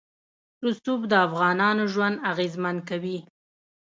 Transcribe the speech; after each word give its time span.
رسوب 0.65 1.01
د 1.11 1.13
افغانانو 1.27 1.83
ژوند 1.93 2.15
اغېزمن 2.31 2.75
کوي. 2.89 3.17